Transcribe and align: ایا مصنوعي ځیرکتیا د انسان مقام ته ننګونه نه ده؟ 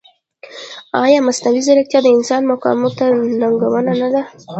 ایا 1.03 1.19
مصنوعي 1.27 1.61
ځیرکتیا 1.67 1.99
د 2.03 2.07
انسان 2.17 2.41
مقام 2.51 2.79
ته 2.97 3.05
ننګونه 3.41 3.93
نه 4.01 4.07
ده؟ 4.13 4.21